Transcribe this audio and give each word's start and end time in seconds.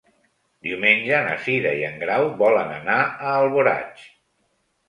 Diumenge 0.67 1.19
na 1.27 1.35
Cira 1.43 1.73
i 1.81 1.85
en 1.89 2.01
Grau 2.05 2.31
volen 2.41 2.73
anar 2.81 2.99
a 3.03 3.37
Alboraig. 3.45 4.05